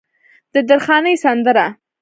[0.53, 1.65] د درخانۍ سندره